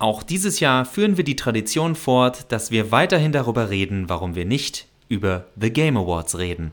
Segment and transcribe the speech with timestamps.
[0.00, 4.44] Auch dieses Jahr führen wir die Tradition fort, dass wir weiterhin darüber reden, warum wir
[4.44, 6.70] nicht über The Game Awards reden.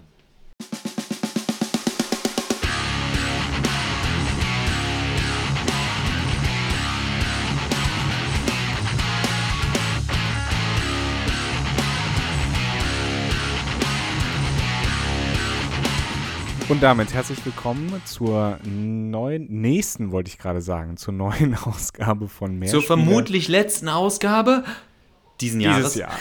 [16.68, 22.57] Und damit herzlich willkommen zur neuen, nächsten wollte ich gerade sagen, zur neuen Ausgabe von
[22.57, 24.64] Mehr Zur vermutlich letzten Ausgabe
[25.41, 25.93] diesen Jahres.
[25.93, 26.18] Dieses Jahr.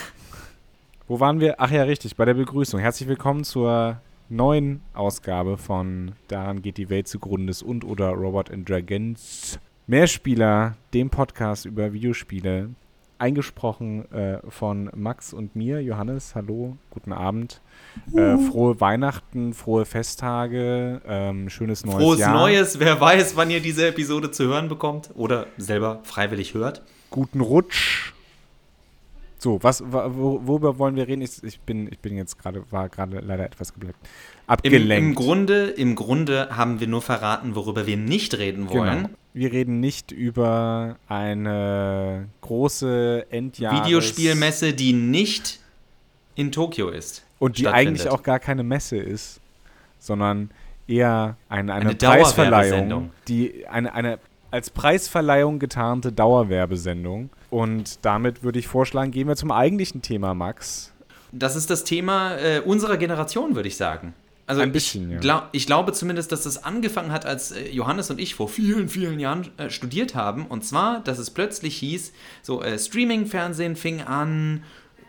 [1.08, 1.54] Wo waren wir?
[1.62, 2.78] Ach ja, richtig, bei der Begrüßung.
[2.78, 8.68] Herzlich willkommen zur neuen Ausgabe von Daran geht die Welt zugrunde und oder Robot and
[8.68, 9.58] Dragons.
[9.86, 12.68] Mehrspieler, dem Podcast über Videospiele.
[13.18, 15.82] Eingesprochen äh, von Max und mir.
[15.82, 17.60] Johannes, hallo, guten Abend.
[18.14, 22.34] Äh, frohe Weihnachten, frohe Festtage, ähm, schönes neues Frohes Jahr.
[22.34, 26.82] Neues, wer weiß, wann ihr diese Episode zu hören bekommt oder selber freiwillig hört.
[27.10, 28.03] Guten Rutsch.
[29.44, 31.20] So, was, wo, worüber wollen wir reden?
[31.20, 33.98] Ich, ich bin, ich bin jetzt gerade, war gerade leider etwas gebleckt.
[34.02, 34.08] Im,
[34.46, 35.06] Abgelenkt.
[35.06, 39.02] Im, Grunde, Im Grunde haben wir nur verraten, worüber wir nicht reden wollen.
[39.02, 39.10] Genau.
[39.34, 43.84] Wir reden nicht über eine große Endjahres...
[43.84, 45.60] Videospielmesse, die nicht
[46.36, 47.22] in Tokio ist.
[47.38, 49.42] Und die eigentlich auch gar keine Messe ist,
[49.98, 50.52] sondern
[50.88, 54.18] eher eine, eine, Eine Preisverleihung, die eine, eine
[54.54, 57.30] als Preisverleihung getarnte Dauerwerbesendung.
[57.50, 60.92] Und damit würde ich vorschlagen, gehen wir zum eigentlichen Thema, Max.
[61.32, 64.14] Das ist das Thema äh, unserer Generation, würde ich sagen.
[64.46, 65.20] Also Ein bisschen, ich, ja.
[65.20, 68.88] glaub, ich glaube zumindest, dass das angefangen hat, als äh, Johannes und ich vor vielen,
[68.88, 70.46] vielen Jahren äh, studiert haben.
[70.46, 74.62] Und zwar, dass es plötzlich hieß, so äh, Streaming-Fernsehen fing an,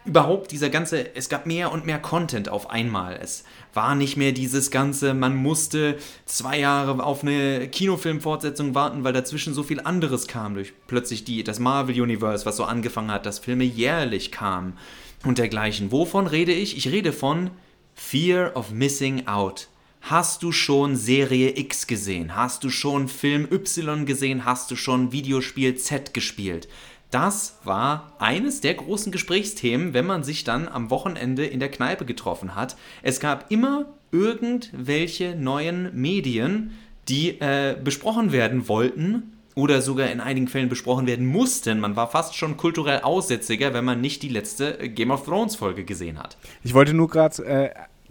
[0.05, 3.19] überhaupt dieser ganze, es gab mehr und mehr Content auf einmal.
[3.21, 9.13] Es war nicht mehr dieses ganze, man musste zwei Jahre auf eine Kinofilmfortsetzung warten, weil
[9.13, 13.25] dazwischen so viel anderes kam durch plötzlich die, das Marvel Universe, was so angefangen hat,
[13.25, 14.77] dass Filme jährlich kamen
[15.25, 15.91] und dergleichen.
[15.91, 16.77] Wovon rede ich?
[16.77, 17.49] Ich rede von
[17.95, 19.69] Fear of Missing Out.
[20.01, 22.35] Hast du schon Serie X gesehen?
[22.35, 24.45] Hast du schon Film Y gesehen?
[24.45, 26.67] Hast du schon Videospiel Z gespielt?
[27.15, 32.03] Das war eines der großen Gesprächsthemen, wenn man sich dann am Wochenende in der Kneipe
[32.03, 32.75] getroffen hat.
[33.03, 36.71] Es gab immer irgendwelche neuen Medien,
[37.07, 41.79] die äh, besprochen werden wollten oder sogar in einigen Fällen besprochen werden mussten.
[41.79, 45.55] Man war fast schon kulturell aussätziger, wenn man nicht die letzte äh, Game of Thrones
[45.55, 46.35] Folge gesehen hat.
[46.63, 47.69] Ich wollte nur gerade äh,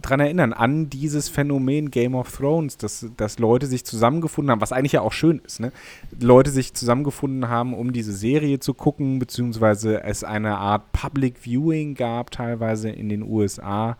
[0.09, 4.71] dran erinnern, an dieses Phänomen Game of Thrones, dass, dass Leute sich zusammengefunden haben, was
[4.71, 5.71] eigentlich ja auch schön ist, ne?
[6.19, 11.95] Leute sich zusammengefunden haben, um diese Serie zu gucken, beziehungsweise es eine Art Public Viewing
[11.95, 13.97] gab, teilweise in den USA.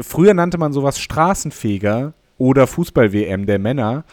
[0.00, 4.04] Früher nannte man sowas Straßenfeger oder Fußball-WM der Männer.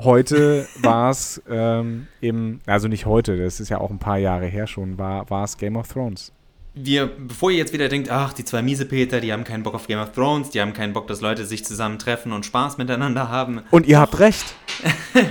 [0.00, 4.46] Heute war es ähm, im, also nicht heute, das ist ja auch ein paar Jahre
[4.46, 6.32] her schon, war es Game of Thrones.
[6.74, 9.88] Wir, bevor ihr jetzt wieder denkt, ach, die zwei Miesepeter, die haben keinen Bock auf
[9.88, 13.62] Game of Thrones, die haben keinen Bock, dass Leute sich zusammentreffen und Spaß miteinander haben.
[13.70, 14.54] Und ihr habt recht.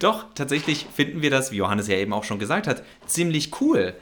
[0.00, 3.94] Doch, tatsächlich finden wir das, wie Johannes ja eben auch schon gesagt hat, ziemlich cool.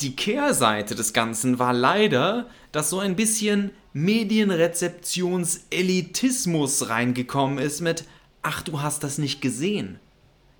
[0.00, 8.04] Die Kehrseite des Ganzen war leider, dass so ein bisschen Medienrezeptions-Elitismus reingekommen ist mit,
[8.42, 9.98] ach, du hast das nicht gesehen.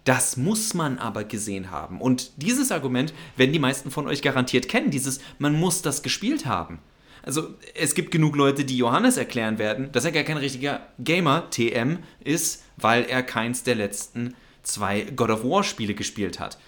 [0.04, 2.00] Das muss man aber gesehen haben.
[2.00, 6.46] Und dieses Argument werden die meisten von euch garantiert kennen, dieses, man muss das gespielt
[6.46, 6.78] haben.
[7.22, 11.50] Also es gibt genug Leute, die Johannes erklären werden, dass er gar kein richtiger Gamer,
[11.50, 16.58] TM, ist, weil er keins der letzten zwei God of War Spiele gespielt hat.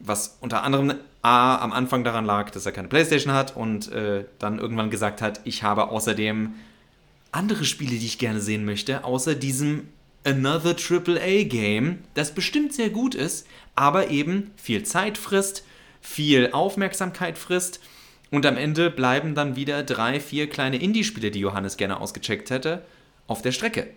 [0.00, 4.24] Was unter anderem A, am Anfang daran lag, dass er keine Playstation hat und äh,
[4.38, 6.54] dann irgendwann gesagt hat, ich habe außerdem
[7.32, 9.88] andere Spiele, die ich gerne sehen möchte, außer diesem
[10.28, 15.64] Another AAA Game, das bestimmt sehr gut ist, aber eben viel Zeit frisst,
[16.02, 17.80] viel Aufmerksamkeit frisst
[18.30, 22.84] und am Ende bleiben dann wieder drei, vier kleine Indie-Spiele, die Johannes gerne ausgecheckt hätte,
[23.26, 23.88] auf der Strecke.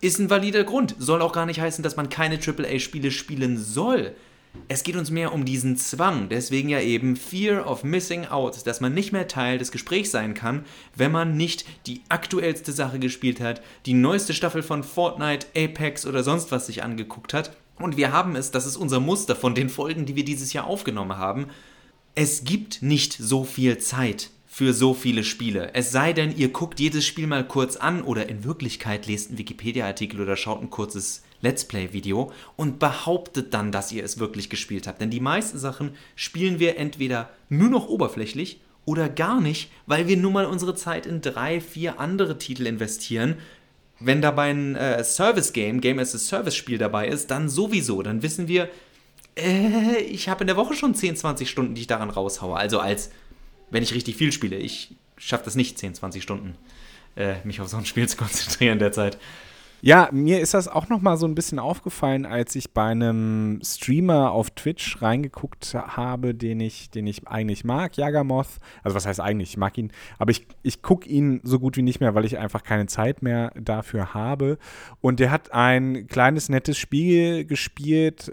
[0.00, 0.94] Ist ein valider Grund.
[0.98, 4.14] Soll auch gar nicht heißen, dass man keine AAA-Spiele spielen soll.
[4.68, 8.80] Es geht uns mehr um diesen Zwang, deswegen ja eben Fear of Missing Out, dass
[8.80, 10.64] man nicht mehr Teil des Gesprächs sein kann,
[10.94, 16.22] wenn man nicht die aktuellste Sache gespielt hat, die neueste Staffel von Fortnite, Apex oder
[16.22, 17.56] sonst was sich angeguckt hat.
[17.78, 20.66] Und wir haben es, das ist unser Muster von den Folgen, die wir dieses Jahr
[20.66, 21.48] aufgenommen haben.
[22.14, 25.74] Es gibt nicht so viel Zeit für so viele Spiele.
[25.74, 29.38] Es sei denn, ihr guckt jedes Spiel mal kurz an oder in Wirklichkeit lest einen
[29.38, 34.88] Wikipedia-Artikel oder schaut ein kurzes Let's Play-Video und behauptet dann, dass ihr es wirklich gespielt
[34.88, 35.00] habt.
[35.00, 40.16] Denn die meisten Sachen spielen wir entweder nur noch oberflächlich oder gar nicht, weil wir
[40.16, 43.36] nun mal unsere Zeit in drei, vier andere Titel investieren.
[44.00, 48.02] Wenn dabei ein äh, Service-Game, Game as a Service-Spiel dabei ist, dann sowieso.
[48.02, 48.68] Dann wissen wir,
[49.36, 52.56] Äh, ich habe in der Woche schon 10, 20 Stunden, die ich daran raushaue.
[52.56, 53.10] Also als,
[53.70, 54.56] wenn ich richtig viel spiele.
[54.56, 56.56] Ich schaffe das nicht, 10, 20 Stunden,
[57.16, 59.18] äh, mich auf so ein Spiel zu konzentrieren derzeit.
[59.86, 63.60] Ja, mir ist das auch noch mal so ein bisschen aufgefallen, als ich bei einem
[63.62, 68.46] Streamer auf Twitch reingeguckt habe, den ich, den ich eigentlich mag, Jagamoth.
[68.82, 71.82] Also was heißt eigentlich, ich mag ihn, aber ich, ich gucke ihn so gut wie
[71.82, 74.56] nicht mehr, weil ich einfach keine Zeit mehr dafür habe.
[75.02, 78.32] Und der hat ein kleines, nettes Spiel gespielt,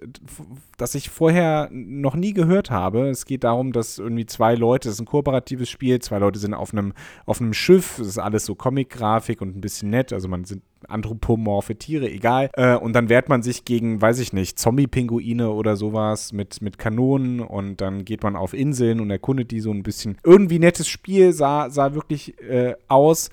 [0.82, 3.08] das ich vorher noch nie gehört habe.
[3.10, 6.56] Es geht darum, dass irgendwie zwei Leute, das ist ein kooperatives Spiel, zwei Leute sind
[6.56, 6.94] auf einem,
[7.28, 10.64] auf einem Schiff, es ist alles so Comic-Grafik und ein bisschen nett, also man sind
[10.88, 12.50] anthropomorphe Tiere, egal.
[12.54, 16.80] Äh, und dann wehrt man sich gegen, weiß ich nicht, Zombie-Pinguine oder sowas mit, mit
[16.80, 20.18] Kanonen und dann geht man auf Inseln und erkundet die so ein bisschen.
[20.24, 23.30] Irgendwie nettes Spiel, sah, sah wirklich äh, aus,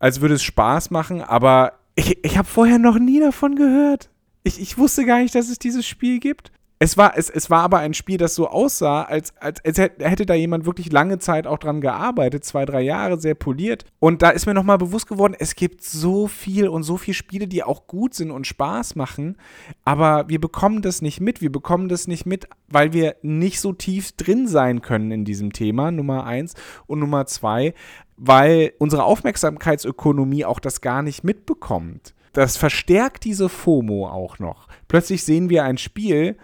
[0.00, 4.10] als würde es Spaß machen, aber ich, ich habe vorher noch nie davon gehört.
[4.42, 6.50] Ich, ich wusste gar nicht, dass es dieses Spiel gibt.
[6.80, 10.26] Es war, es, es war aber ein Spiel, das so aussah, als, als, als hätte
[10.26, 13.84] da jemand wirklich lange Zeit auch dran gearbeitet, zwei, drei Jahre, sehr poliert.
[13.98, 17.48] Und da ist mir nochmal bewusst geworden, es gibt so viel und so viele Spiele,
[17.48, 19.36] die auch gut sind und Spaß machen,
[19.84, 21.40] aber wir bekommen das nicht mit.
[21.40, 25.52] Wir bekommen das nicht mit, weil wir nicht so tief drin sein können in diesem
[25.52, 26.54] Thema, Nummer eins.
[26.86, 27.74] Und Nummer zwei,
[28.16, 32.14] weil unsere Aufmerksamkeitsökonomie auch das gar nicht mitbekommt.
[32.32, 34.68] Das verstärkt diese FOMO auch noch.
[34.86, 36.36] Plötzlich sehen wir ein Spiel,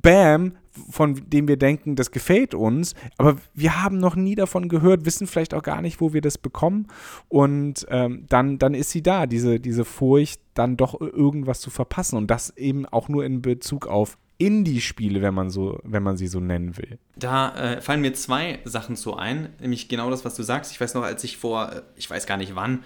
[0.00, 0.52] Bam,
[0.90, 5.26] von dem wir denken, das gefällt uns, aber wir haben noch nie davon gehört, wissen
[5.26, 6.86] vielleicht auch gar nicht, wo wir das bekommen.
[7.28, 12.16] Und ähm, dann, dann ist sie da, diese, diese Furcht, dann doch irgendwas zu verpassen.
[12.16, 16.28] Und das eben auch nur in Bezug auf Indie-Spiele, wenn man so, wenn man sie
[16.28, 16.98] so nennen will.
[17.16, 20.70] Da äh, fallen mir zwei Sachen so ein, nämlich genau das, was du sagst.
[20.70, 22.84] Ich weiß noch, als ich vor, äh, ich weiß gar nicht wann,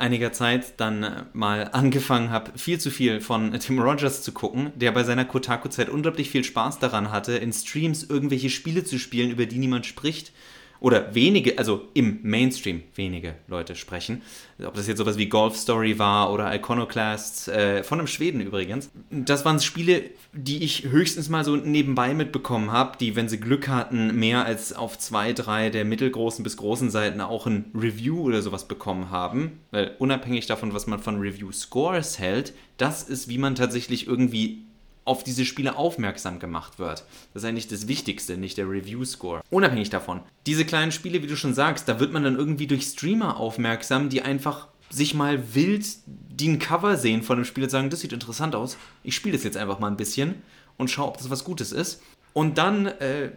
[0.00, 4.72] einiger Zeit dann äh, mal angefangen habe, viel zu viel von Tim Rogers zu gucken,
[4.74, 9.30] der bei seiner Kotaku-Zeit unglaublich viel Spaß daran hatte, in Streams irgendwelche Spiele zu spielen,
[9.30, 10.32] über die niemand spricht
[10.80, 14.22] oder wenige, also im Mainstream wenige Leute sprechen.
[14.64, 18.90] Ob das jetzt sowas wie Golf Story war oder Iconoclasts, äh, von einem Schweden übrigens.
[19.10, 23.68] Das waren Spiele, die ich höchstens mal so nebenbei mitbekommen habe, die, wenn sie Glück
[23.68, 28.40] hatten, mehr als auf zwei, drei der mittelgroßen bis großen Seiten auch ein Review oder
[28.42, 29.60] sowas bekommen haben.
[29.70, 34.64] Weil unabhängig davon, was man von Review Scores hält, das ist, wie man tatsächlich irgendwie
[35.10, 37.04] auf diese Spiele aufmerksam gemacht wird.
[37.34, 39.42] Das ist eigentlich das Wichtigste, nicht der Review-Score.
[39.50, 40.20] Unabhängig davon.
[40.46, 44.08] Diese kleinen Spiele, wie du schon sagst, da wird man dann irgendwie durch Streamer aufmerksam,
[44.08, 48.00] die einfach sich mal wild die ein Cover sehen von dem Spiel und sagen, das
[48.00, 48.78] sieht interessant aus.
[49.02, 50.36] Ich spiele das jetzt einfach mal ein bisschen
[50.78, 52.02] und schaue, ob das was Gutes ist.
[52.32, 53.32] Und dann, äh,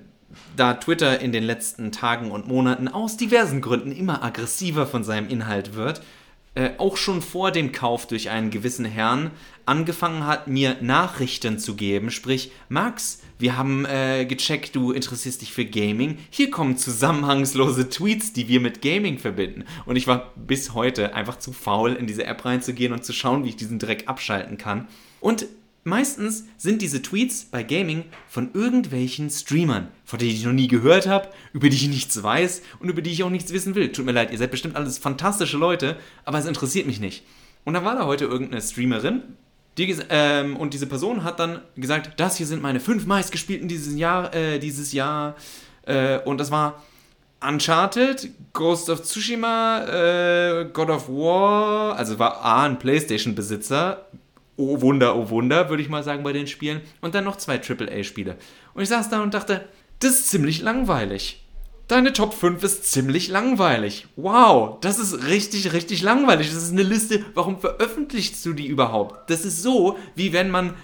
[0.55, 5.27] da Twitter in den letzten Tagen und Monaten aus diversen Gründen immer aggressiver von seinem
[5.27, 6.01] Inhalt wird,
[6.55, 9.31] äh, auch schon vor dem Kauf durch einen gewissen Herrn
[9.65, 12.11] angefangen hat, mir Nachrichten zu geben.
[12.11, 16.17] Sprich, Max, wir haben äh, gecheckt, du interessierst dich für Gaming.
[16.29, 19.65] Hier kommen zusammenhangslose Tweets, die wir mit Gaming verbinden.
[19.85, 23.43] Und ich war bis heute einfach zu faul, in diese App reinzugehen und zu schauen,
[23.43, 24.87] wie ich diesen Dreck abschalten kann.
[25.21, 25.47] Und
[25.85, 31.07] Meistens sind diese Tweets bei Gaming von irgendwelchen Streamern, von denen ich noch nie gehört
[31.07, 33.91] habe, über die ich nichts weiß und über die ich auch nichts wissen will.
[33.91, 37.23] Tut mir leid, ihr seid bestimmt alles fantastische Leute, aber es interessiert mich nicht.
[37.65, 39.23] Und da war da heute irgendeine Streamerin,
[39.77, 43.97] die, ähm, und diese Person hat dann gesagt, das hier sind meine fünf meistgespielten dieses
[43.97, 45.35] Jahr, äh, dieses Jahr.
[45.85, 46.83] Äh, und das war
[47.41, 54.05] Uncharted, Ghost of Tsushima, äh, God of War, also war A ein PlayStation-Besitzer,
[54.57, 56.81] oh Wunder, oh Wunder, würde ich mal sagen, bei den Spielen.
[57.01, 58.37] Und dann noch zwei AAA-Spiele.
[58.73, 59.67] Und ich saß da und dachte,
[59.99, 61.43] das ist ziemlich langweilig.
[61.87, 64.07] Deine Top 5 ist ziemlich langweilig.
[64.15, 66.47] Wow, das ist richtig, richtig langweilig.
[66.47, 69.29] Das ist eine Liste, warum veröffentlichst du die überhaupt?
[69.29, 70.75] Das ist so, wie wenn man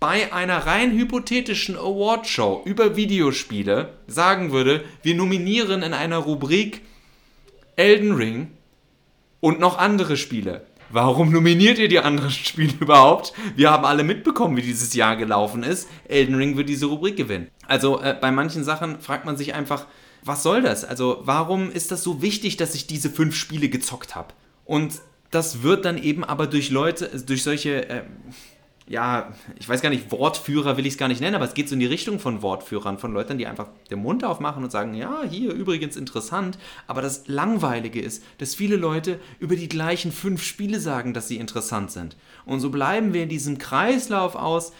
[0.00, 6.82] bei einer rein hypothetischen Awardshow über Videospiele sagen würde, wir nominieren in einer Rubrik
[7.76, 8.50] Elden Ring
[9.40, 10.66] und noch andere Spiele.
[10.90, 13.32] Warum nominiert ihr die anderen Spiele überhaupt?
[13.56, 15.88] Wir haben alle mitbekommen, wie dieses Jahr gelaufen ist.
[16.08, 17.48] Elden Ring wird diese Rubrik gewinnen.
[17.66, 19.86] Also äh, bei manchen Sachen fragt man sich einfach,
[20.24, 20.84] was soll das?
[20.84, 24.34] Also warum ist das so wichtig, dass ich diese fünf Spiele gezockt habe?
[24.64, 24.94] Und
[25.30, 27.88] das wird dann eben aber durch Leute, durch solche...
[27.88, 28.02] Äh,
[28.88, 31.68] ja, ich weiß gar nicht, Wortführer will ich es gar nicht nennen, aber es geht
[31.68, 34.94] so in die Richtung von Wortführern, von Leuten, die einfach den Mund aufmachen und sagen,
[34.94, 40.42] ja, hier übrigens interessant, aber das Langweilige ist, dass viele Leute über die gleichen fünf
[40.42, 42.16] Spiele sagen, dass sie interessant sind.
[42.46, 44.72] Und so bleiben wir in diesem Kreislauf aus,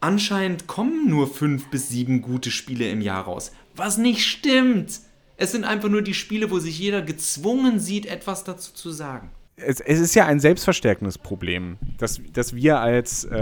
[0.00, 5.00] anscheinend kommen nur fünf bis sieben gute Spiele im Jahr raus, was nicht stimmt.
[5.36, 9.30] Es sind einfach nur die Spiele, wo sich jeder gezwungen sieht, etwas dazu zu sagen
[9.66, 13.36] es, es, ist ja ein selbstverstärkendes Problem, das, das wir als äh,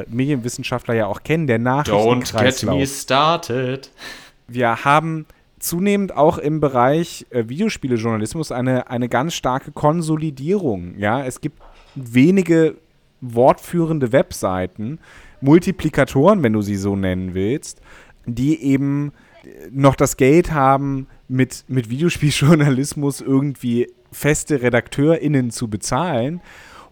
[0.00, 2.74] äh, Medienwissenschaftler ja auch kennen, der Nachrichtenkreislauf.
[2.74, 3.90] Don't get me started.
[4.48, 5.26] Wir haben
[5.58, 10.98] zunehmend auch im Bereich äh, Videospielejournalismus eine, eine ganz starke Konsolidierung.
[10.98, 11.62] Ja, es gibt
[11.94, 12.76] wenige
[13.20, 14.98] wortführende Webseiten,
[15.40, 17.80] Multiplikatoren, wenn du sie so nennen willst,
[18.26, 19.12] die eben
[19.70, 26.40] noch das Geld haben, mit, mit Videospieljournalismus irgendwie feste RedakteurInnen zu bezahlen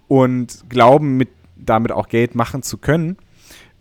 [0.08, 3.16] und glauben, mit, damit auch Geld machen zu können.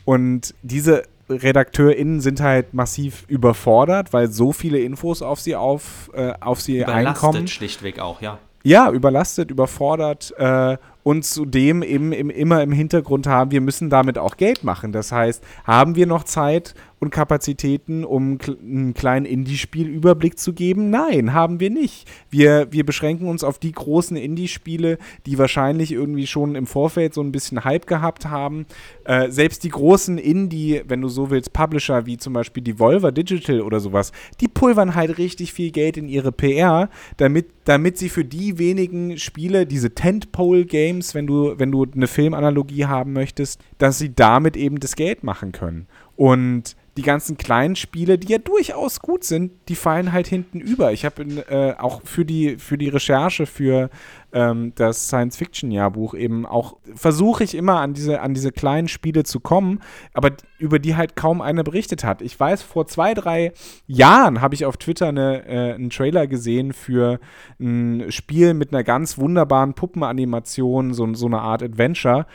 [0.05, 6.33] Und diese RedakteurInnen sind halt massiv überfordert, weil so viele Infos auf sie auf, äh,
[6.39, 7.47] auf sie Überlastet einkommen.
[7.47, 8.39] schlichtweg auch, ja.
[8.63, 14.17] Ja, überlastet, überfordert äh, und zudem eben im, immer im Hintergrund haben, wir müssen damit
[14.17, 14.91] auch Geld machen.
[14.91, 20.89] Das heißt, haben wir noch Zeit und Kapazitäten, um einen kleinen Indie-Spiel-Überblick zu geben?
[20.89, 22.09] Nein, haben wir nicht.
[22.29, 27.21] Wir, wir beschränken uns auf die großen Indie-Spiele, die wahrscheinlich irgendwie schon im Vorfeld so
[27.21, 28.65] ein bisschen Hype gehabt haben.
[29.05, 33.61] Äh, selbst die großen Indie, wenn du so willst, Publisher wie zum Beispiel Devolver Digital
[33.61, 38.25] oder sowas, die pulvern halt richtig viel Geld in ihre PR, damit, damit sie für
[38.25, 44.13] die wenigen Spiele, diese Tentpole-Games, wenn du, wenn du eine Filmanalogie haben möchtest, dass sie
[44.13, 45.87] damit eben das Geld machen können.
[46.15, 50.91] Und die ganzen kleinen Spiele, die ja durchaus gut sind, die fallen halt hinten über.
[50.91, 53.89] Ich habe äh, auch für die, für die Recherche für
[54.33, 59.39] ähm, das Science-Fiction-Jahrbuch eben auch, versuche ich immer an diese, an diese kleinen Spiele zu
[59.39, 59.79] kommen,
[60.13, 62.21] aber über die halt kaum einer berichtet hat.
[62.21, 63.53] Ich weiß, vor zwei, drei
[63.87, 67.21] Jahren habe ich auf Twitter eine, äh, einen Trailer gesehen für
[67.61, 72.25] ein Spiel mit einer ganz wunderbaren Puppenanimation, so, so eine Art Adventure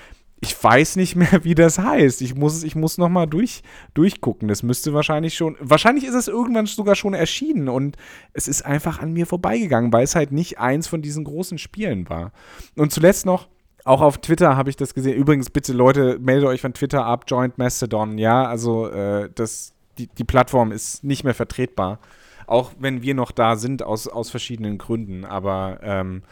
[0.44, 2.20] ich weiß nicht mehr, wie das heißt.
[2.22, 3.62] Ich muss, ich muss noch mal durch,
[3.94, 4.46] durchgucken.
[4.48, 7.96] Das müsste wahrscheinlich schon, wahrscheinlich ist es irgendwann sogar schon erschienen und
[8.34, 12.08] es ist einfach an mir vorbeigegangen, weil es halt nicht eins von diesen großen Spielen
[12.08, 12.32] war.
[12.76, 13.48] Und zuletzt noch,
[13.84, 15.16] auch auf Twitter habe ich das gesehen.
[15.16, 18.18] Übrigens, bitte Leute, meldet euch von Twitter ab, joint Mastodon.
[18.18, 21.98] Ja, also äh, das, die, die Plattform ist nicht mehr vertretbar.
[22.46, 25.24] Auch wenn wir noch da sind, aus, aus verschiedenen Gründen.
[25.24, 26.22] Aber ähm,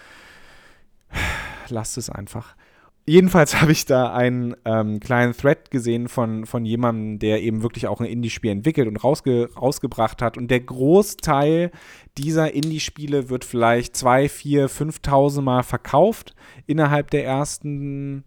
[1.69, 2.57] lasst es einfach
[3.07, 7.87] jedenfalls habe ich da einen ähm, kleinen Thread gesehen von, von jemandem, der eben wirklich
[7.87, 10.37] auch ein Indie-Spiel entwickelt und rausge rausgebracht hat.
[10.37, 11.71] Und der Großteil
[12.19, 16.35] dieser Indie-Spiele wird vielleicht zwei, vier, 5.000 Mal verkauft
[16.67, 18.25] innerhalb der ersten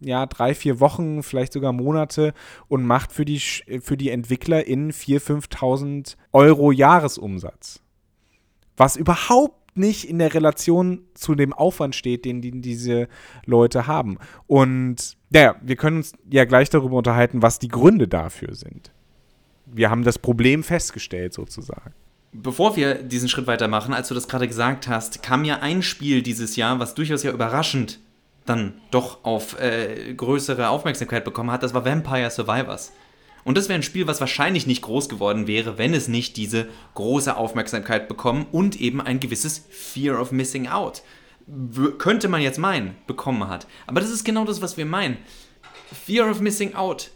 [0.00, 2.34] ja, drei, vier Wochen, vielleicht sogar Monate
[2.68, 7.80] und macht für die, für die Entwickler in 4.000, 5.000 Euro Jahresumsatz.
[8.76, 13.08] Was überhaupt nicht in der Relation zu dem Aufwand steht, den, den diese
[13.44, 14.18] Leute haben.
[14.46, 18.92] Und naja, wir können uns ja gleich darüber unterhalten, was die Gründe dafür sind.
[19.66, 21.92] Wir haben das Problem festgestellt, sozusagen.
[22.32, 26.22] Bevor wir diesen Schritt weitermachen, als du das gerade gesagt hast, kam ja ein Spiel
[26.22, 28.00] dieses Jahr, was durchaus ja überraschend
[28.44, 31.62] dann doch auf äh, größere Aufmerksamkeit bekommen hat.
[31.62, 32.92] Das war Vampire Survivors.
[33.46, 36.66] Und das wäre ein Spiel, was wahrscheinlich nicht groß geworden wäre, wenn es nicht diese
[36.94, 41.04] große Aufmerksamkeit bekommen und eben ein gewisses Fear of Missing Out.
[41.98, 43.68] Könnte man jetzt meinen, bekommen hat.
[43.86, 45.18] Aber das ist genau das, was wir meinen.
[46.04, 47.12] Fear of Missing Out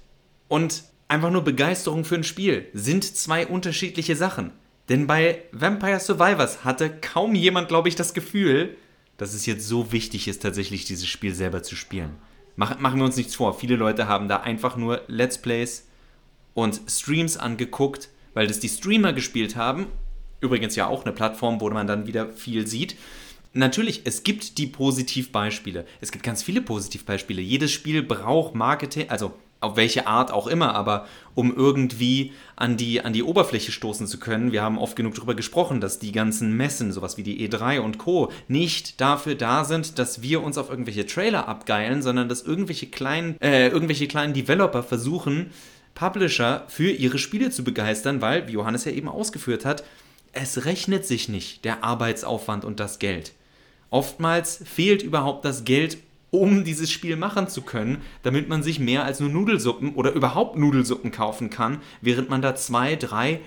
[0.46, 4.52] und einfach nur Begeisterung für ein Spiel sind zwei unterschiedliche Sachen.
[4.88, 8.76] Denn bei Vampire Survivors hatte kaum jemand, glaube ich, das Gefühl,
[9.16, 12.14] dass es jetzt so wichtig ist, tatsächlich dieses Spiel selber zu spielen.
[12.54, 13.58] Mach, machen wir uns nichts vor.
[13.58, 15.88] Viele Leute haben da einfach nur Let's Plays
[16.54, 19.86] und Streams angeguckt, weil das die Streamer gespielt haben.
[20.40, 22.96] Übrigens ja auch eine Plattform, wo man dann wieder viel sieht.
[23.52, 25.84] Natürlich, es gibt die Positivbeispiele.
[26.00, 27.42] Es gibt ganz viele Positivbeispiele.
[27.42, 33.02] Jedes Spiel braucht Marketing, also auf welche Art auch immer, aber um irgendwie an die,
[33.02, 34.52] an die Oberfläche stoßen zu können.
[34.52, 37.98] Wir haben oft genug darüber gesprochen, dass die ganzen Messen, sowas wie die E3 und
[37.98, 42.86] Co., nicht dafür da sind, dass wir uns auf irgendwelche Trailer abgeilen, sondern dass irgendwelche
[42.86, 45.50] kleinen, äh, irgendwelche kleinen Developer versuchen,
[46.00, 49.84] Publisher für ihre Spiele zu begeistern, weil, wie Johannes ja eben ausgeführt hat,
[50.32, 53.34] es rechnet sich nicht, der Arbeitsaufwand und das Geld.
[53.90, 55.98] Oftmals fehlt überhaupt das Geld,
[56.30, 60.56] um dieses Spiel machen zu können, damit man sich mehr als nur Nudelsuppen oder überhaupt
[60.56, 63.40] Nudelsuppen kaufen kann, während man da zwei, drei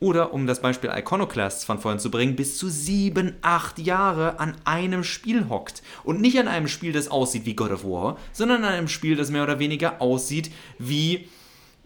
[0.00, 4.56] oder um das Beispiel Iconoclasts von vorhin zu bringen, bis zu sieben, acht Jahre an
[4.64, 5.84] einem Spiel hockt.
[6.02, 9.14] Und nicht an einem Spiel, das aussieht wie God of War, sondern an einem Spiel,
[9.14, 11.28] das mehr oder weniger aussieht wie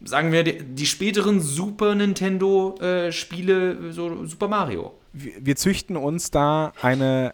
[0.02, 4.94] sagen wir, die, die späteren Super Nintendo-Spiele, äh, so Super Mario.
[5.12, 7.32] Wir, wir, züchten uns da eine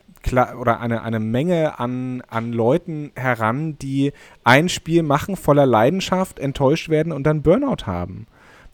[0.58, 4.12] oder eine, eine Menge an, an Leuten heran, die
[4.44, 8.26] ein Spiel machen voller Leidenschaft, enttäuscht werden und dann Burnout haben.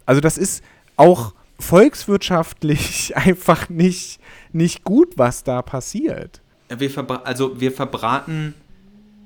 [0.06, 0.64] Also das ist
[0.96, 4.20] auch volkswirtschaftlich einfach nicht,
[4.52, 6.40] nicht gut, was da passiert.
[6.68, 6.90] wir
[7.24, 8.54] also wir verbraten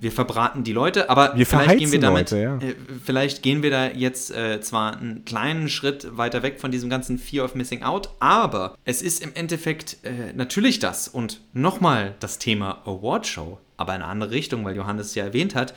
[0.00, 2.56] wir verbraten die Leute, aber Wir vielleicht gehen wir damit, Leute, ja.
[2.56, 6.88] äh, vielleicht gehen wir da jetzt äh, zwar einen kleinen Schritt weiter weg von diesem
[6.88, 12.14] ganzen Fear of Missing Out, aber es ist im Endeffekt äh, natürlich das und nochmal
[12.18, 15.74] das Thema Award Show, aber in eine andere Richtung, weil Johannes es ja erwähnt hat.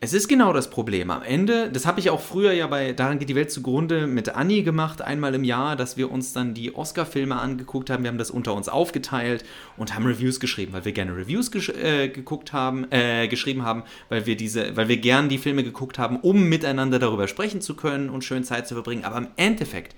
[0.00, 1.10] Es ist genau das Problem.
[1.10, 4.28] Am Ende, das habe ich auch früher ja bei Daran geht die Welt zugrunde mit
[4.28, 8.04] Anni gemacht, einmal im Jahr, dass wir uns dann die Oscar-Filme angeguckt haben.
[8.04, 9.44] Wir haben das unter uns aufgeteilt
[9.76, 14.24] und haben Reviews geschrieben, weil wir gerne Reviews äh, geguckt haben, äh, geschrieben haben, weil
[14.24, 18.08] wir diese, weil wir gern die Filme geguckt haben, um miteinander darüber sprechen zu können
[18.08, 19.04] und schön Zeit zu verbringen.
[19.04, 19.96] Aber im Endeffekt,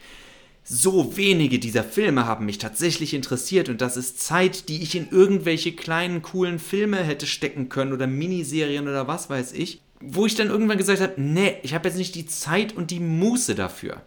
[0.64, 5.10] so wenige dieser Filme haben mich tatsächlich interessiert und das ist Zeit, die ich in
[5.10, 10.34] irgendwelche kleinen, coolen Filme hätte stecken können oder Miniserien oder was weiß ich, wo ich
[10.34, 14.02] dann irgendwann gesagt habe, nee, ich habe jetzt nicht die Zeit und die Muße dafür.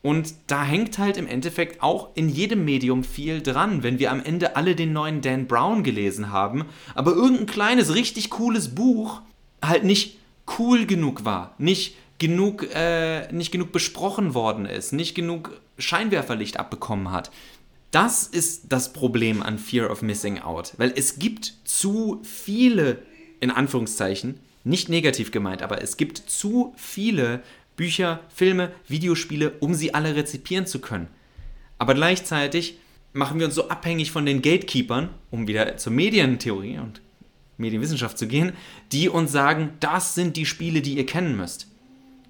[0.00, 4.22] Und da hängt halt im Endeffekt auch in jedem Medium viel dran, wenn wir am
[4.22, 9.20] Ende alle den neuen Dan Brown gelesen haben, aber irgendein kleines, richtig cooles Buch
[9.62, 10.18] halt nicht
[10.58, 17.10] cool genug war, nicht genug, äh, nicht genug besprochen worden ist, nicht genug Scheinwerferlicht abbekommen
[17.10, 17.30] hat.
[17.90, 23.02] Das ist das Problem an Fear of Missing Out, weil es gibt zu viele,
[23.40, 27.42] in Anführungszeichen, nicht negativ gemeint, aber es gibt zu viele
[27.76, 31.08] Bücher, Filme, Videospiele, um sie alle rezipieren zu können.
[31.78, 32.78] Aber gleichzeitig
[33.12, 37.00] machen wir uns so abhängig von den Gatekeepern, um wieder zur Medientheorie und
[37.56, 38.52] Medienwissenschaft zu gehen,
[38.92, 41.68] die uns sagen, das sind die Spiele, die ihr kennen müsst.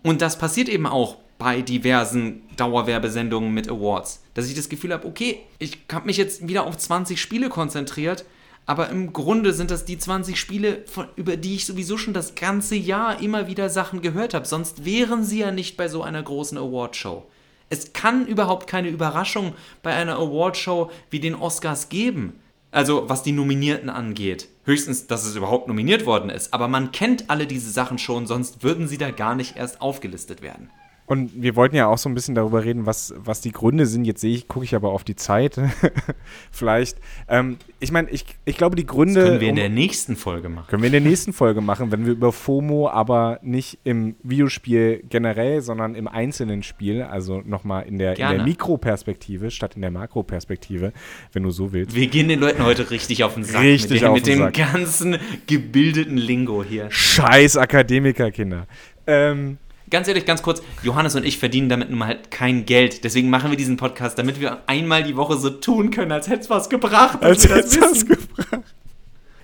[0.02, 5.06] Und das passiert eben auch bei diversen Dauerwerbesendungen mit Awards, dass ich das Gefühl habe,
[5.06, 8.24] okay, ich habe mich jetzt wieder auf 20 Spiele konzentriert,
[8.68, 12.34] aber im Grunde sind das die 20 Spiele, von, über die ich sowieso schon das
[12.34, 14.44] ganze Jahr immer wieder Sachen gehört habe.
[14.44, 17.24] Sonst wären sie ja nicht bei so einer großen Awardshow.
[17.70, 22.38] Es kann überhaupt keine Überraschung bei einer Awardshow wie den Oscars geben.
[22.70, 24.48] Also was die Nominierten angeht.
[24.64, 26.52] Höchstens, dass es überhaupt nominiert worden ist.
[26.52, 30.42] Aber man kennt alle diese Sachen schon, sonst würden sie da gar nicht erst aufgelistet
[30.42, 30.68] werden.
[31.08, 34.04] Und wir wollten ja auch so ein bisschen darüber reden, was, was die Gründe sind.
[34.04, 35.58] Jetzt sehe ich, gucke ich aber auf die Zeit.
[36.52, 36.98] Vielleicht.
[37.28, 39.20] Ähm, ich meine, ich, ich glaube, die Gründe.
[39.20, 40.66] Das können wir in der nächsten Folge machen.
[40.68, 45.02] Können wir in der nächsten Folge machen, wenn wir über FOMO, aber nicht im Videospiel
[45.08, 48.44] generell, sondern im einzelnen Spiel, also nochmal in der, in der.
[48.44, 50.92] Mikroperspektive statt in der Makroperspektive,
[51.32, 51.96] wenn du so willst.
[51.96, 53.62] Wir gehen den Leuten heute richtig auf den Sack.
[53.62, 54.54] Richtig mit dem, auf mit den dem Sack.
[54.54, 56.90] ganzen gebildeten Lingo hier.
[56.90, 58.66] Scheiß Akademikerkinder.
[59.06, 59.56] Ähm,
[59.90, 63.04] Ganz ehrlich, ganz kurz, Johannes und ich verdienen damit nun mal halt kein Geld.
[63.04, 66.40] Deswegen machen wir diesen Podcast, damit wir einmal die Woche so tun können, als hätte
[66.40, 67.22] es was gebracht.
[67.22, 68.08] als hätte das wissen.
[68.08, 68.64] gebracht.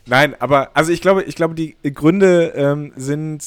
[0.06, 3.42] Nein, aber also ich glaube, ich glaube, die Gründe ähm, sind,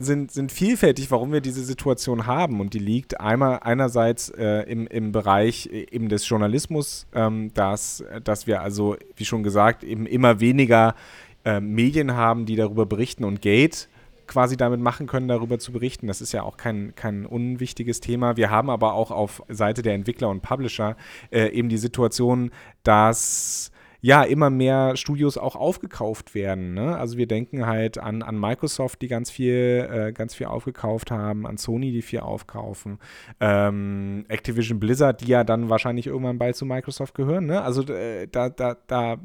[0.00, 2.60] sind, sind vielfältig, warum wir diese Situation haben.
[2.60, 8.02] Und die liegt einmal einerseits äh, im, im Bereich äh, eben des Journalismus, ähm, dass,
[8.24, 10.96] dass wir also, wie schon gesagt, eben immer weniger
[11.44, 13.88] äh, Medien haben, die darüber berichten und Gate
[14.30, 16.06] quasi damit machen können, darüber zu berichten.
[16.06, 18.36] Das ist ja auch kein, kein unwichtiges Thema.
[18.36, 20.96] Wir haben aber auch auf Seite der Entwickler und Publisher
[21.32, 22.52] äh, eben die Situation,
[22.84, 26.74] dass ja immer mehr Studios auch aufgekauft werden.
[26.74, 26.96] Ne?
[26.96, 31.44] Also wir denken halt an, an Microsoft, die ganz viel, äh, ganz viel aufgekauft haben,
[31.46, 32.98] an Sony, die viel aufkaufen,
[33.40, 37.46] ähm, Activision Blizzard, die ja dann wahrscheinlich irgendwann bald zu Microsoft gehören.
[37.46, 37.60] Ne?
[37.60, 39.18] Also äh, da, da, da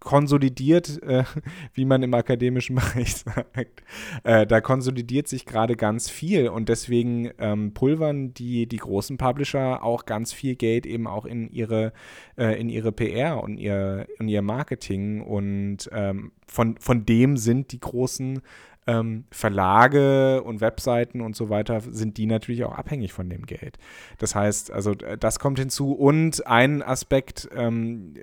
[0.00, 1.24] konsolidiert, äh,
[1.74, 3.82] wie man im akademischen Bereich sagt,
[4.24, 9.84] äh, da konsolidiert sich gerade ganz viel und deswegen ähm, pulvern die, die großen Publisher
[9.84, 11.92] auch ganz viel Geld eben auch in ihre,
[12.36, 17.72] äh, in ihre PR und ihr, in ihr Marketing und ähm, von, von dem sind
[17.72, 18.40] die großen
[18.86, 23.78] ähm, Verlage und Webseiten und so weiter, sind die natürlich auch abhängig von dem Geld.
[24.18, 25.92] Das heißt, also äh, das kommt hinzu.
[25.92, 28.14] Und ein Aspekt, ähm,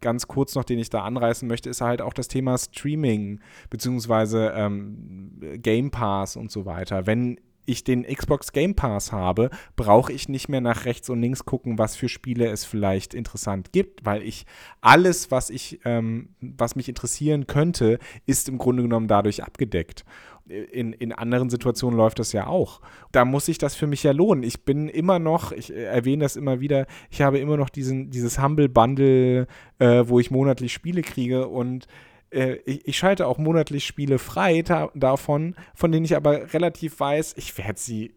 [0.00, 4.52] ganz kurz noch, den ich da anreißen möchte, ist halt auch das Thema Streaming beziehungsweise
[4.54, 7.06] ähm, Game Pass und so weiter.
[7.06, 11.44] Wenn ich den Xbox Game Pass habe, brauche ich nicht mehr nach rechts und links
[11.44, 14.46] gucken, was für Spiele es vielleicht interessant gibt, weil ich
[14.80, 20.04] alles, was ich, ähm, was mich interessieren könnte, ist im Grunde genommen dadurch abgedeckt.
[20.48, 22.80] In, in anderen Situationen läuft das ja auch.
[23.12, 24.42] Da muss sich das für mich ja lohnen.
[24.42, 28.10] Ich bin immer noch, ich äh, erwähne das immer wieder, ich habe immer noch diesen,
[28.10, 29.46] dieses Humble Bundle,
[29.78, 31.86] äh, wo ich monatlich Spiele kriege und
[32.32, 36.98] äh, ich, ich schalte auch monatlich Spiele frei ta- davon, von denen ich aber relativ
[37.00, 38.14] weiß, ich werde sie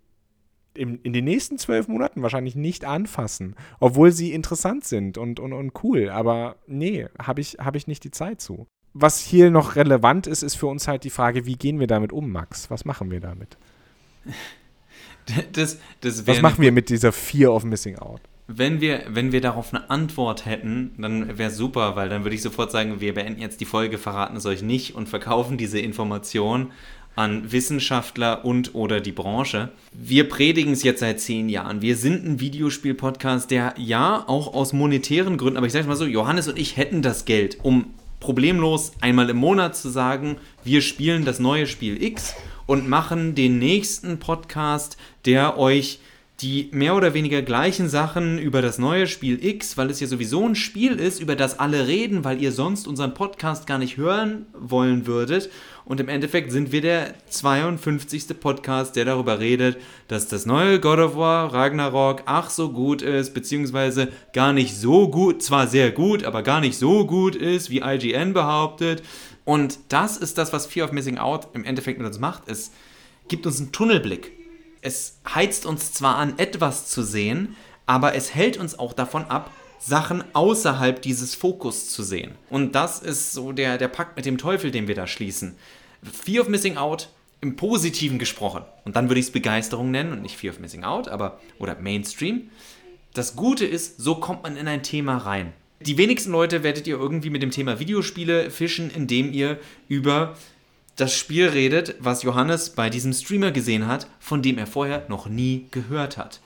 [0.73, 5.54] im, in den nächsten zwölf Monaten wahrscheinlich nicht anfassen, obwohl sie interessant sind und, und,
[5.54, 6.10] und cool.
[6.10, 8.67] Aber nee, habe ich, hab ich nicht die Zeit zu.
[8.93, 12.12] Was hier noch relevant ist, ist für uns halt die Frage, wie gehen wir damit
[12.13, 12.69] um, Max?
[12.69, 13.58] Was machen wir damit?
[15.54, 18.21] Das, das Was machen wir mit dieser Fear of Missing Out?
[18.47, 22.41] Wenn wir, wenn wir darauf eine Antwort hätten, dann wäre super, weil dann würde ich
[22.41, 26.71] sofort sagen, wir beenden jetzt die Folge, verraten es euch nicht und verkaufen diese Information
[27.15, 29.69] an Wissenschaftler und oder die Branche.
[29.93, 31.81] Wir predigen es jetzt seit zehn Jahren.
[31.81, 36.05] Wir sind ein Videospiel-Podcast, der ja auch aus monetären Gründen, aber ich sage mal so,
[36.05, 41.25] Johannes und ich hätten das Geld, um problemlos einmal im Monat zu sagen, wir spielen
[41.25, 45.99] das neue Spiel X und machen den nächsten Podcast, der euch
[46.41, 50.45] die mehr oder weniger gleichen Sachen über das neue Spiel X, weil es ja sowieso
[50.45, 54.45] ein Spiel ist, über das alle reden, weil ihr sonst unseren Podcast gar nicht hören
[54.54, 55.50] wollen würdet.
[55.86, 58.38] Und im Endeffekt sind wir der 52.
[58.38, 59.78] Podcast, der darüber redet,
[60.10, 65.10] dass das neue God of War Ragnarok ach so gut ist, beziehungsweise gar nicht so
[65.10, 69.04] gut, zwar sehr gut, aber gar nicht so gut ist, wie IGN behauptet.
[69.45, 72.50] Und das ist das, was Fear of Missing Out im Endeffekt mit uns macht.
[72.50, 72.71] Es
[73.30, 74.44] gibt uns einen Tunnelblick
[74.86, 79.52] es heizt uns zwar an, etwas zu sehen, aber es hält uns auch davon ab,
[79.80, 82.32] Sachen außerhalb dieses Fokus zu sehen.
[82.50, 85.56] Und das ist so der, der Pakt mit dem Teufel, den wir da schließen.
[86.04, 87.10] Fear of Missing Out
[87.41, 88.63] im Positiven gesprochen.
[88.86, 91.76] Und dann würde ich es Begeisterung nennen und nicht Fear of Missing Out, aber oder
[91.76, 92.50] Mainstream.
[93.13, 95.54] Das Gute ist, so kommt man in ein Thema rein.
[95.82, 100.36] Die wenigsten Leute werdet ihr irgendwie mit dem Thema Videospiele fischen, indem ihr über
[100.95, 105.27] das Spiel redet, was Johannes bei diesem Streamer gesehen hat, von dem er vorher noch
[105.27, 106.39] nie gehört hat.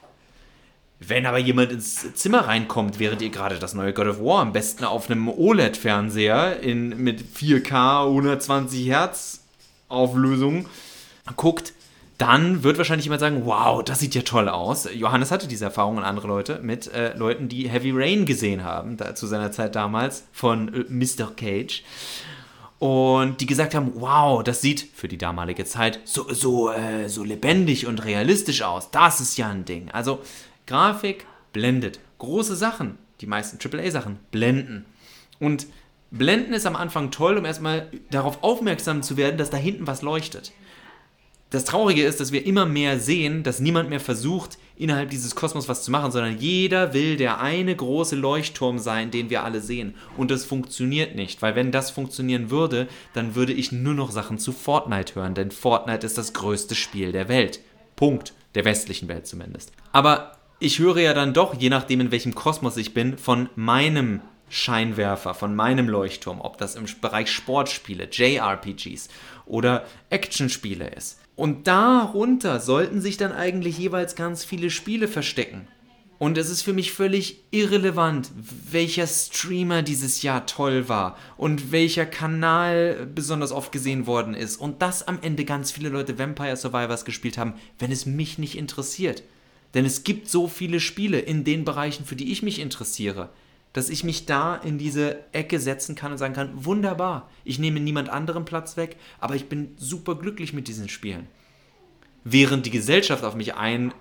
[1.00, 4.52] Wenn aber jemand ins Zimmer reinkommt, während ihr gerade das neue God of War am
[4.52, 9.44] besten auf einem OLED-Fernseher mit 4K 120 Hertz
[9.88, 10.68] Auflösung
[11.36, 11.74] guckt,
[12.18, 14.90] dann wird wahrscheinlich jemand sagen, wow, das sieht ja toll aus.
[14.94, 18.98] Johannes hatte diese Erfahrung und andere Leute mit äh, Leuten, die Heavy Rain gesehen haben,
[18.98, 21.32] da, zu seiner Zeit damals von äh, Mr.
[21.34, 21.82] Cage
[22.80, 27.26] und die gesagt haben, wow, das sieht für die damalige Zeit so, so, äh, so
[27.26, 28.90] lebendig und realistisch aus.
[28.92, 29.92] Das ist ja ein Ding.
[29.92, 30.22] Also
[30.66, 32.00] Grafik blendet.
[32.20, 34.86] Große Sachen, die meisten AAA-Sachen, blenden.
[35.40, 35.68] Und
[36.10, 40.02] blenden ist am Anfang toll, um erstmal darauf aufmerksam zu werden, dass da hinten was
[40.02, 40.54] leuchtet.
[41.50, 45.68] Das Traurige ist, dass wir immer mehr sehen, dass niemand mehr versucht, innerhalb dieses Kosmos
[45.68, 49.94] was zu machen, sondern jeder will der eine große Leuchtturm sein, den wir alle sehen.
[50.18, 54.40] Und das funktioniert nicht, weil wenn das funktionieren würde, dann würde ich nur noch Sachen
[54.40, 57.60] zu Fortnite hören, denn Fortnite ist das größte Spiel der Welt.
[57.96, 58.34] Punkt.
[58.56, 59.72] Der westlichen Welt zumindest.
[59.92, 64.22] Aber ich höre ja dann doch, je nachdem in welchem Kosmos ich bin, von meinem
[64.50, 69.10] Scheinwerfer, von meinem Leuchtturm, ob das im Bereich Sportspiele, JRPGs
[69.46, 71.20] oder Actionspiele ist.
[71.40, 75.70] Und darunter sollten sich dann eigentlich jeweils ganz viele Spiele verstecken.
[76.18, 78.30] Und es ist für mich völlig irrelevant,
[78.70, 84.82] welcher Streamer dieses Jahr toll war und welcher Kanal besonders oft gesehen worden ist und
[84.82, 89.24] dass am Ende ganz viele Leute Vampire Survivors gespielt haben, wenn es mich nicht interessiert.
[89.74, 93.30] Denn es gibt so viele Spiele in den Bereichen, für die ich mich interessiere
[93.74, 97.80] dass ich mich da in diese Ecke setzen kann und sagen kann, wunderbar, ich nehme
[97.80, 101.28] niemand anderem Platz weg, aber ich bin super glücklich mit diesen Spielen.
[102.24, 103.94] Während die Gesellschaft auf mich ein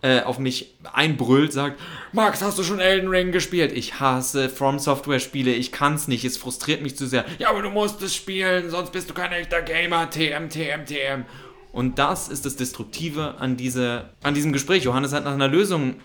[0.00, 1.80] äh, auf mich einbrüllt, sagt,
[2.12, 3.72] Max, hast du schon Elden Ring gespielt?
[3.72, 7.24] Ich hasse From Software Spiele, ich kann's nicht, es frustriert mich zu sehr.
[7.38, 10.08] Ja, aber du musst es spielen, sonst bist du kein echter Gamer.
[10.08, 11.24] TM, TM, TM.
[11.72, 14.84] Und das ist das Destruktive an, diese, an diesem Gespräch.
[14.84, 15.96] Johannes hat nach einer Lösung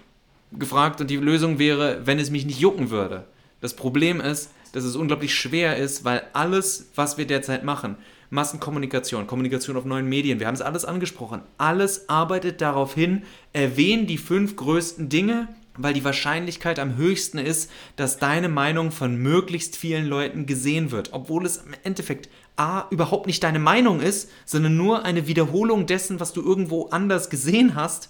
[0.59, 3.25] gefragt und die Lösung wäre, wenn es mich nicht jucken würde.
[3.61, 7.95] Das Problem ist, dass es unglaublich schwer ist, weil alles, was wir derzeit machen,
[8.29, 14.07] Massenkommunikation, Kommunikation auf neuen Medien, wir haben es alles angesprochen, alles arbeitet darauf hin, erwähnen
[14.07, 19.77] die fünf größten Dinge, weil die Wahrscheinlichkeit am höchsten ist, dass deine Meinung von möglichst
[19.77, 24.77] vielen Leuten gesehen wird, obwohl es im Endeffekt A überhaupt nicht deine Meinung ist, sondern
[24.77, 28.09] nur eine Wiederholung dessen, was du irgendwo anders gesehen hast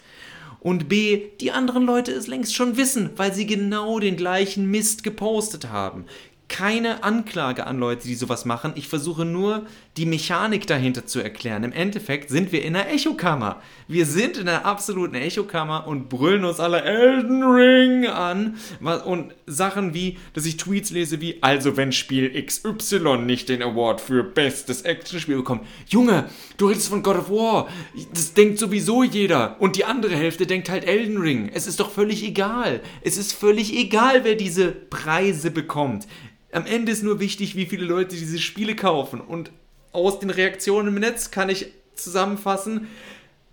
[0.63, 5.03] und B, die anderen Leute es längst schon wissen, weil sie genau den gleichen Mist
[5.03, 6.05] gepostet haben
[6.53, 8.73] keine Anklage an Leute, die sowas machen.
[8.75, 9.65] Ich versuche nur,
[9.97, 11.63] die Mechanik dahinter zu erklären.
[11.63, 13.59] Im Endeffekt sind wir in einer Echokammer.
[13.87, 18.57] Wir sind in einer absoluten Echokammer und brüllen uns alle Elden Ring an.
[19.03, 23.99] Und Sachen wie, dass ich Tweets lese wie, also wenn Spiel XY nicht den Award
[23.99, 25.65] für bestes Actionspiel bekommt.
[25.87, 27.67] Junge, du redest von God of War.
[28.13, 29.59] Das denkt sowieso jeder.
[29.59, 31.49] Und die andere Hälfte denkt halt Elden Ring.
[31.51, 32.81] Es ist doch völlig egal.
[33.01, 36.07] Es ist völlig egal, wer diese Preise bekommt.
[36.53, 39.19] Am Ende ist nur wichtig, wie viele Leute diese Spiele kaufen.
[39.19, 39.51] Und
[39.91, 42.87] aus den Reaktionen im Netz kann ich zusammenfassen,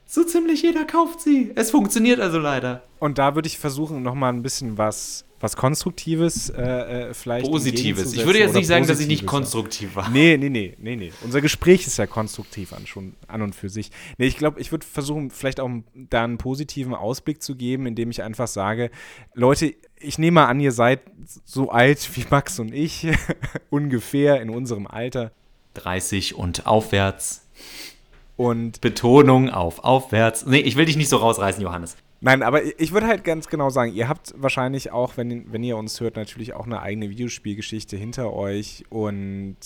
[0.06, 1.52] so ziemlich jeder kauft sie.
[1.54, 2.82] Es funktioniert also leider.
[2.98, 6.62] Und da würde ich versuchen, nochmal ein bisschen was was Konstruktives äh,
[7.08, 7.46] äh vielleicht.
[7.46, 8.12] Positives.
[8.12, 10.08] Ich würde jetzt nicht sagen, dass ich nicht konstruktiv war.
[10.10, 11.12] Nee, nee, nee, nee, nee.
[11.22, 13.90] Unser Gespräch ist ja konstruktiv an, schon an und für sich.
[14.18, 18.10] Nee, ich glaube, ich würde versuchen, vielleicht auch da einen positiven Ausblick zu geben, indem
[18.10, 18.90] ich einfach sage,
[19.34, 21.00] Leute, ich nehme mal an, ihr seid
[21.44, 23.08] so alt wie Max und ich,
[23.70, 25.32] ungefähr in unserem Alter.
[25.74, 27.46] 30 und aufwärts.
[28.36, 30.46] Und Betonung auf aufwärts.
[30.46, 31.96] Nee, ich will dich nicht so rausreißen, Johannes.
[32.22, 35.78] Nein, aber ich würde halt ganz genau sagen, ihr habt wahrscheinlich auch, wenn, wenn ihr
[35.78, 39.56] uns hört, natürlich auch eine eigene Videospielgeschichte hinter euch und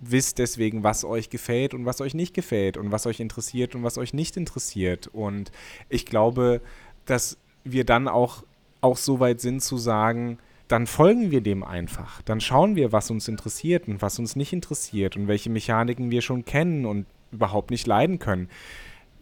[0.00, 3.84] wisst deswegen, was euch gefällt und was euch nicht gefällt und was euch interessiert und
[3.84, 5.08] was euch nicht interessiert.
[5.08, 5.50] Und
[5.88, 6.60] ich glaube,
[7.06, 8.44] dass wir dann auch,
[8.82, 12.20] auch so weit sind zu sagen, dann folgen wir dem einfach.
[12.22, 16.20] Dann schauen wir, was uns interessiert und was uns nicht interessiert und welche Mechaniken wir
[16.20, 18.50] schon kennen und überhaupt nicht leiden können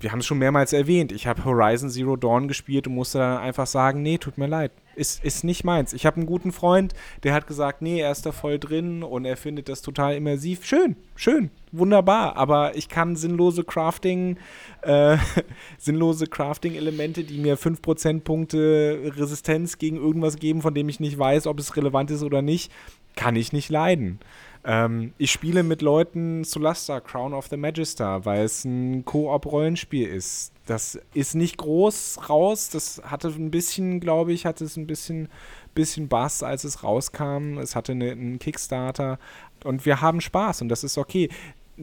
[0.01, 3.39] wir haben es schon mehrmals erwähnt, ich habe Horizon Zero Dawn gespielt und musste dann
[3.39, 5.93] einfach sagen, nee, tut mir leid, ist, ist nicht meins.
[5.93, 9.25] Ich habe einen guten Freund, der hat gesagt, nee, er ist da voll drin und
[9.25, 10.65] er findet das total immersiv.
[10.65, 14.37] Schön, schön, wunderbar, aber ich kann sinnlose Crafting,
[14.83, 15.17] äh,
[15.79, 21.47] sinnlose Crafting-Elemente, die mir 5% Punkte Resistenz gegen irgendwas geben, von dem ich nicht weiß,
[21.47, 22.71] ob es relevant ist oder nicht,
[23.15, 24.19] kann ich nicht leiden.
[24.67, 30.53] Ähm, ich spiele mit Leuten Solasta, Crown of the Magister, weil es ein Koop-Rollenspiel ist.
[30.67, 32.69] Das ist nicht groß raus.
[32.71, 35.29] Das hatte ein bisschen, glaube ich, hatte es ein bisschen,
[35.77, 37.59] bisschen Bass, als es rauskam.
[37.59, 39.21] Es hatte eine, einen Kickstarter
[39.63, 41.29] und wir haben Spaß und das ist okay.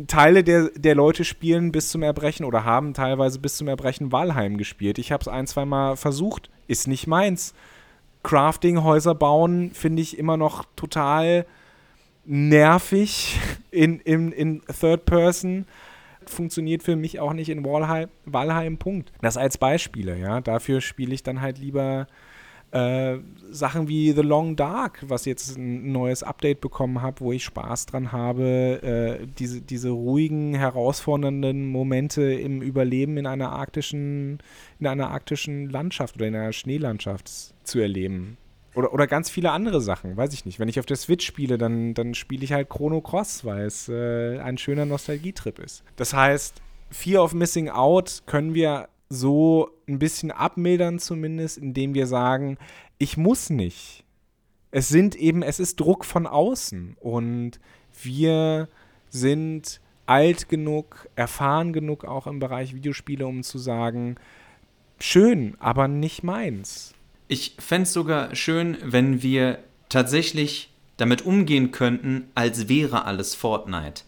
[0.07, 4.57] Teile der, der Leute spielen bis zum Erbrechen oder haben teilweise bis zum Erbrechen Walheim
[4.57, 4.97] gespielt.
[4.97, 6.49] Ich habe es ein, zwei Mal versucht.
[6.67, 7.53] Ist nicht meins.
[8.23, 11.45] Crafting, Häuser bauen, finde ich immer noch total
[12.25, 13.39] nervig
[13.71, 15.65] in, in, in Third Person.
[16.25, 19.11] Funktioniert für mich auch nicht in Walheim, Valheim, Punkt.
[19.21, 20.39] Das als Beispiele, ja.
[20.39, 22.07] Dafür spiele ich dann halt lieber
[22.73, 23.19] äh,
[23.51, 27.85] Sachen wie The Long Dark, was jetzt ein neues Update bekommen habe, wo ich Spaß
[27.85, 34.39] dran habe, äh, diese, diese ruhigen, herausfordernden Momente im Überleben in einer arktischen,
[34.79, 37.29] in einer arktischen Landschaft oder in einer Schneelandschaft
[37.63, 38.37] zu erleben.
[38.75, 40.59] Oder, oder ganz viele andere Sachen, weiß ich nicht.
[40.59, 43.87] Wenn ich auf der Switch spiele, dann, dann spiele ich halt Chrono Cross, weil es
[43.87, 45.83] äh, ein schöner Nostalgietrip ist.
[45.95, 52.07] Das heißt, Fear of Missing Out können wir so ein bisschen abmildern zumindest, indem wir
[52.07, 52.57] sagen,
[52.97, 54.03] ich muss nicht.
[54.71, 57.59] Es sind eben, es ist Druck von außen und
[58.01, 58.69] wir
[59.09, 64.15] sind alt genug, erfahren genug auch im Bereich Videospiele, um zu sagen,
[64.99, 66.95] schön, aber nicht meins.
[67.27, 69.59] Ich fände es sogar schön, wenn wir
[69.89, 74.03] tatsächlich damit umgehen könnten, als wäre alles Fortnite.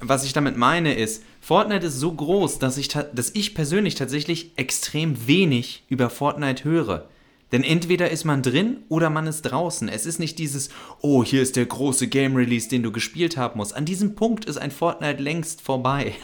[0.00, 4.52] Was ich damit meine ist, Fortnite ist so groß, dass ich, dass ich persönlich tatsächlich
[4.56, 7.08] extrem wenig über Fortnite höre.
[7.52, 9.88] Denn entweder ist man drin oder man ist draußen.
[9.88, 10.68] Es ist nicht dieses,
[11.00, 13.76] oh, hier ist der große Game Release, den du gespielt haben musst.
[13.76, 16.14] An diesem Punkt ist ein Fortnite längst vorbei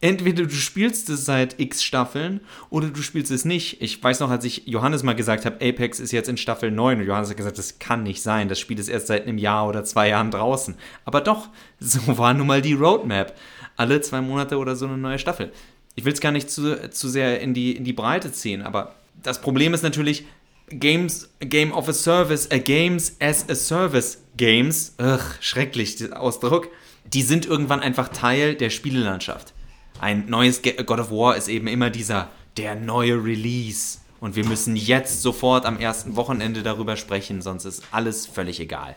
[0.00, 3.82] entweder du spielst es seit x Staffeln oder du spielst es nicht.
[3.82, 7.00] Ich weiß noch, als ich Johannes mal gesagt habe, Apex ist jetzt in Staffel 9
[7.00, 9.68] und Johannes hat gesagt, das kann nicht sein, das Spiel ist erst seit einem Jahr
[9.68, 10.76] oder zwei Jahren draußen.
[11.04, 11.48] Aber doch,
[11.80, 13.36] so war nun mal die Roadmap.
[13.76, 15.52] Alle zwei Monate oder so eine neue Staffel.
[15.94, 18.94] Ich will es gar nicht zu, zu sehr in die, in die Breite ziehen, aber
[19.20, 20.26] das Problem ist natürlich,
[20.70, 26.68] Games, Game of a Service, a Games as a Service Games, ugh, schrecklich der Ausdruck,
[27.12, 29.54] die sind irgendwann einfach Teil der Spielelandschaft
[30.00, 33.98] ein neues God of War ist eben immer dieser, der neue Release.
[34.20, 38.96] Und wir müssen jetzt sofort am ersten Wochenende darüber sprechen, sonst ist alles völlig egal.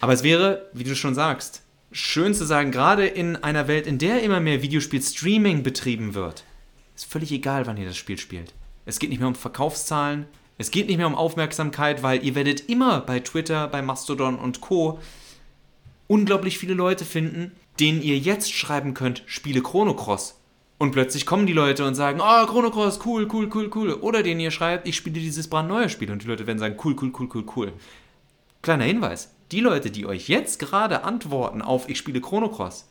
[0.00, 3.98] Aber es wäre, wie du schon sagst, schön zu sagen, gerade in einer Welt, in
[3.98, 6.44] der immer mehr Videospiel-Streaming betrieben wird,
[6.94, 8.52] ist völlig egal, wann ihr das Spiel spielt.
[8.86, 10.26] Es geht nicht mehr um Verkaufszahlen,
[10.58, 14.60] es geht nicht mehr um Aufmerksamkeit, weil ihr werdet immer bei Twitter, bei Mastodon und
[14.60, 15.00] Co.
[16.06, 20.40] unglaublich viele Leute finden, denen ihr jetzt schreiben könnt, spiele Chrono Cross.
[20.78, 23.92] Und plötzlich kommen die Leute und sagen, oh, Chrono Cross, cool, cool, cool, cool.
[23.92, 26.10] Oder denen ihr schreibt, ich spiele dieses brandneue Spiel.
[26.10, 27.72] Und die Leute werden sagen, cool, cool, cool, cool, cool.
[28.62, 32.88] Kleiner Hinweis, die Leute, die euch jetzt gerade antworten auf, ich spiele Chrono Cross,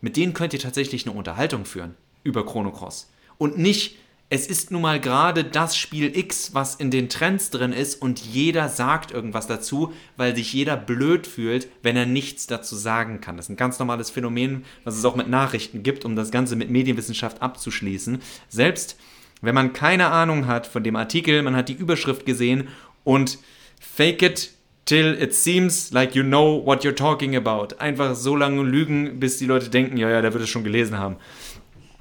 [0.00, 3.10] mit denen könnt ihr tatsächlich eine Unterhaltung führen über Chrono Cross.
[3.38, 3.98] Und nicht,
[4.32, 8.18] es ist nun mal gerade das Spiel X, was in den Trends drin ist und
[8.18, 13.36] jeder sagt irgendwas dazu, weil sich jeder blöd fühlt, wenn er nichts dazu sagen kann.
[13.36, 16.56] Das ist ein ganz normales Phänomen, was es auch mit Nachrichten gibt, um das Ganze
[16.56, 18.22] mit Medienwissenschaft abzuschließen.
[18.48, 18.96] Selbst
[19.42, 22.68] wenn man keine Ahnung hat von dem Artikel, man hat die Überschrift gesehen
[23.04, 23.38] und
[23.80, 24.54] fake it
[24.86, 27.76] till it seems like you know what you're talking about.
[27.78, 30.96] Einfach so lange lügen, bis die Leute denken, ja, ja, der wird es schon gelesen
[30.96, 31.16] haben.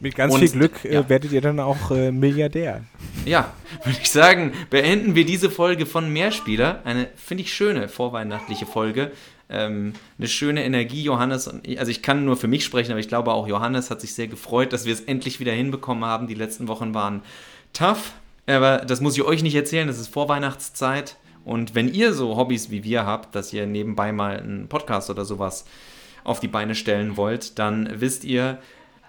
[0.02, 1.10] Mit ganz und, viel Glück äh, ja.
[1.10, 2.84] werdet ihr dann auch äh, Milliardär.
[3.24, 6.82] Ja, würde ich sagen, beenden wir diese Folge von Mehrspieler.
[6.86, 9.12] Eine, finde ich, schöne vorweihnachtliche Folge.
[9.48, 11.48] Ähm, eine schöne Energie, Johannes.
[11.48, 14.02] Und ich, also ich kann nur für mich sprechen, aber ich glaube auch Johannes hat
[14.02, 16.26] sich sehr gefreut, dass wir es endlich wieder hinbekommen haben.
[16.26, 17.22] Die letzten Wochen waren
[17.72, 18.14] tough,
[18.48, 19.88] aber das muss ich euch nicht erzählen.
[19.88, 21.16] Das ist Vorweihnachtszeit.
[21.46, 25.26] Und wenn ihr so Hobbys wie wir habt, dass ihr nebenbei mal einen Podcast oder
[25.26, 25.66] sowas
[26.24, 28.60] auf die Beine stellen wollt, dann wisst ihr,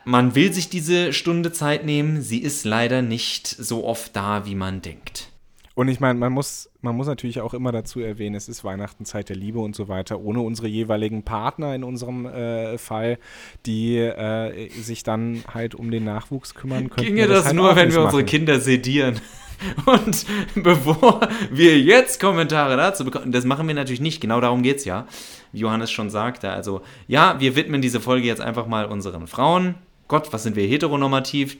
[0.04, 4.54] man will sich diese Stunde Zeit nehmen, sie ist leider nicht so oft da, wie
[4.54, 5.32] man denkt.
[5.74, 9.06] Und ich meine, man muss, man muss natürlich auch immer dazu erwähnen, es ist Weihnachten,
[9.06, 10.20] Zeit der Liebe und so weiter.
[10.20, 13.18] Ohne unsere jeweiligen Partner in unserem äh, Fall,
[13.64, 17.06] die äh, sich dann halt um den Nachwuchs kümmern können.
[17.06, 18.04] Ginge das, das halt nur, wenn wir machen.
[18.06, 19.18] unsere Kinder sedieren?
[19.86, 24.78] Und bevor wir jetzt Kommentare dazu bekommen, das machen wir natürlich nicht, genau darum geht
[24.78, 25.06] es ja,
[25.52, 26.50] wie Johannes schon sagte.
[26.50, 29.76] Also ja, wir widmen diese Folge jetzt einfach mal unseren Frauen,
[30.12, 31.56] Gott, was sind wir heteronormativ,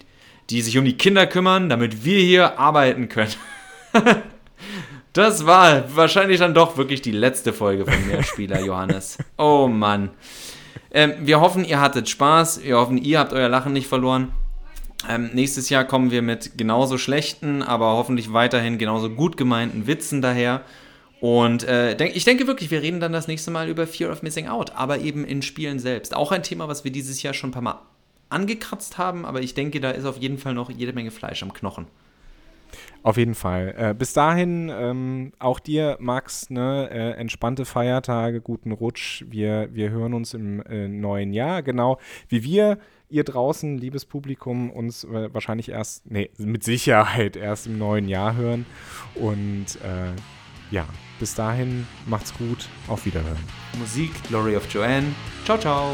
[0.50, 3.32] die sich um die Kinder kümmern, damit wir hier arbeiten können.
[5.14, 9.16] das war wahrscheinlich dann doch wirklich die letzte Folge von Mehrspieler, Johannes.
[9.38, 10.10] Oh Mann.
[10.90, 12.62] Ähm, wir hoffen, ihr hattet Spaß.
[12.62, 14.32] Wir hoffen, ihr habt euer Lachen nicht verloren.
[15.08, 20.20] Ähm, nächstes Jahr kommen wir mit genauso schlechten, aber hoffentlich weiterhin genauso gut gemeinten Witzen
[20.20, 20.60] daher.
[21.22, 24.22] Und äh, denk, ich denke wirklich, wir reden dann das nächste Mal über Fear of
[24.22, 26.14] Missing Out, aber eben in Spielen selbst.
[26.14, 27.80] Auch ein Thema, was wir dieses Jahr schon ein paar Mal
[28.32, 31.52] angekratzt haben, aber ich denke, da ist auf jeden Fall noch jede Menge Fleisch am
[31.52, 31.86] Knochen.
[33.02, 33.74] Auf jeden Fall.
[33.76, 39.24] Äh, bis dahin, ähm, auch dir, Max, ne, äh, entspannte Feiertage, guten Rutsch.
[39.28, 42.78] Wir, wir hören uns im äh, neuen Jahr, genau wie wir,
[43.10, 48.36] ihr draußen, liebes Publikum, uns äh, wahrscheinlich erst, nee, mit Sicherheit erst im neuen Jahr
[48.36, 48.66] hören.
[49.14, 50.12] Und äh,
[50.70, 50.86] ja,
[51.18, 53.44] bis dahin, macht's gut, auf Wiederhören.
[53.78, 55.08] Musik, Glory of Joanne.
[55.44, 55.92] Ciao, ciao.